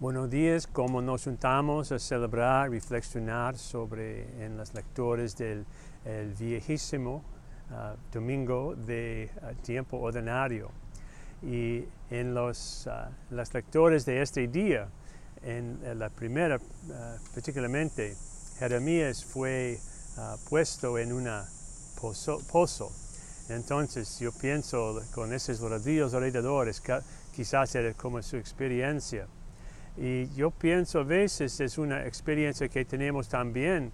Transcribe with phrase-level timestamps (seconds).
[0.00, 5.66] Buenos días, como nos juntamos a celebrar, reflexionar sobre en las lecturas del
[6.06, 7.16] el viejísimo
[7.70, 10.70] uh, domingo de uh, tiempo ordinario.
[11.42, 14.88] Y en los, uh, las lecturas de este día,
[15.42, 16.58] en, la primera
[17.34, 18.16] particularmente,
[18.58, 19.78] Jeremías fue
[20.48, 21.28] puesto en un
[22.00, 22.90] pozo, pozo.
[23.50, 26.70] Entonces yo pienso con esos rodillos alrededor,
[27.36, 29.26] quizás era como su experiencia.
[29.96, 33.92] Y yo pienso a veces es una experiencia que tenemos también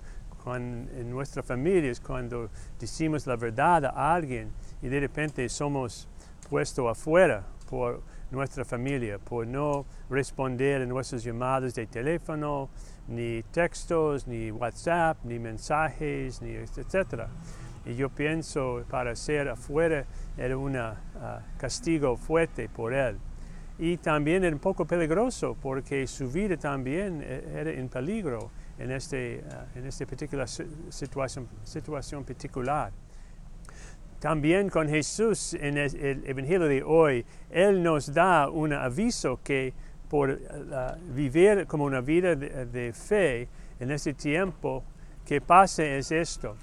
[0.54, 6.06] en nuestras familias cuando decimos la verdad a alguien y de repente somos
[6.48, 12.68] puestos afuera por nuestra familia, por no responder a nuestras llamadas de teléfono,
[13.08, 17.24] ni textos, ni WhatsApp, ni mensajes, ni etc.
[17.84, 20.04] Y yo pienso para ser afuera
[20.36, 20.94] era un uh,
[21.58, 23.18] castigo fuerte por él
[23.78, 28.90] y también era un poco peligroso porque su vida también eh, era en peligro en,
[28.90, 32.92] este, uh, en esta particular situación, situación particular.
[34.18, 39.74] También con Jesús en el Evangelio de hoy, Él nos da un aviso que
[40.08, 44.84] por uh, vivir como una vida de, de, fe en este tiempo
[45.26, 46.56] que pase es esto.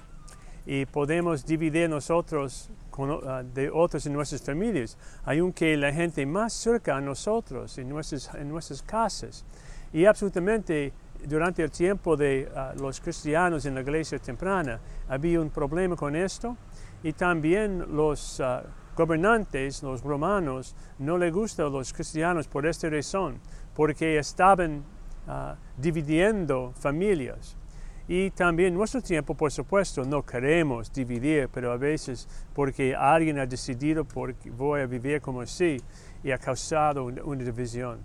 [0.66, 6.96] Y podemos dividir nosotros Ah, de otros en nuestras familias, aunque la gente más cerca
[6.96, 9.44] a nosotros, en nuestras, en nuestras casas.
[9.92, 10.92] Y absolutamente
[11.26, 16.14] durante el tiempo de uh, los cristianos en la iglesia temprana había un problema con
[16.14, 16.56] esto
[17.02, 18.62] y también los uh,
[18.94, 23.40] gobernantes, los romanos, no les gustan los cristianos por esta razón,
[23.74, 24.84] porque estaban
[25.26, 27.56] uh, dividiendo familias.
[28.06, 33.46] Y también nuestro tiempo, por supuesto, no queremos dividir, pero a veces porque alguien ha
[33.46, 35.78] decidido porque voy a vivir como así
[36.22, 38.00] y ha causado una, división.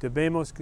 [0.00, 0.52] Debemos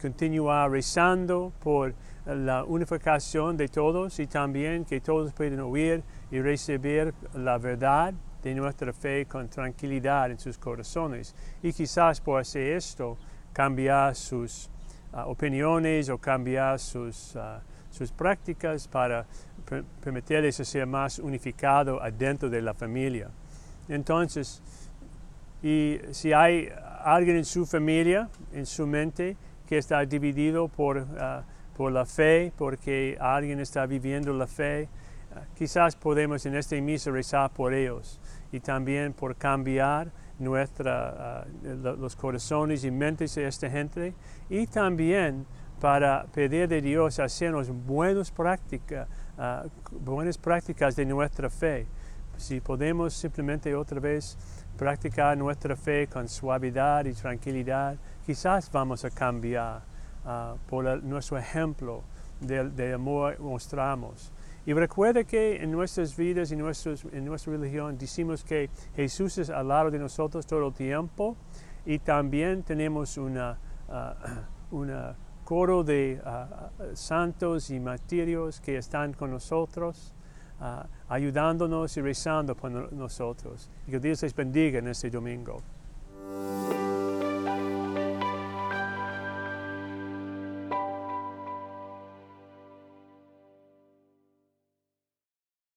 [0.00, 7.12] continuar rezando por la unificación de todos y también que todos puedan oír y recibir
[7.34, 11.34] la verdad de nuestra fe con tranquilidad en sus corazones.
[11.62, 13.18] Y quizás por hacer esto,
[13.52, 14.70] cambiar sus
[15.16, 17.60] uh, opiniones o cambiar sus, uh,
[17.90, 19.24] sus prácticas para
[19.64, 23.30] per permitirles ser más unificado adentro de la familia.
[23.88, 24.62] Entonces,
[25.62, 26.68] y si hay
[27.02, 31.42] alguien en su familia, en su mente, que está dividido por, uh,
[31.76, 34.88] por la fe, porque alguien está viviendo la fe,
[35.56, 38.20] quizás podemos en este misa rezar por ellos
[38.52, 44.14] y también por cambiar nuestra, uh, los corazones y mentes de esta gente
[44.48, 45.46] y también
[45.80, 49.08] para pedir de Dios hacernos buenas prácticas,
[49.38, 51.86] uh, buenas prácticas de nuestra fe.
[52.36, 54.36] Si podemos simplemente otra vez
[54.76, 59.82] practicar nuestra fe con suavidad y tranquilidad, quizás vamos a cambiar
[60.24, 62.02] uh, por nuestro ejemplo
[62.40, 64.32] de, de amor mostramos.
[64.66, 69.48] Y recuerda que en nuestras vidas y nuestros, en nuestra religión decimos que Jesús es
[69.48, 71.36] al lado de nosotros todo el tiempo
[71.84, 73.56] y también tenemos una,
[73.88, 80.12] uh, una coro de uh, santos y martirios que están con nosotros,
[81.08, 83.70] ayudándonos y rezando por nosotros.
[83.86, 85.62] Y que Dios les bendiga en este domingo.